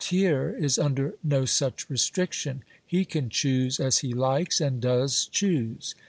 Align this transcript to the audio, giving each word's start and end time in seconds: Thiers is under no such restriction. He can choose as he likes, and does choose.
Thiers 0.03 0.55
is 0.63 0.79
under 0.79 1.13
no 1.23 1.45
such 1.45 1.87
restriction. 1.87 2.63
He 2.83 3.05
can 3.05 3.29
choose 3.29 3.79
as 3.79 3.99
he 3.99 4.13
likes, 4.15 4.59
and 4.59 4.81
does 4.81 5.27
choose. 5.27 5.93